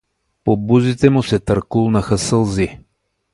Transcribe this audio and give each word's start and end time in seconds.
По 0.43 0.55
бузите 0.57 1.09
му 1.09 1.23
се 1.23 1.39
търкулнаха 1.39 2.17
сълзи. 2.17 2.69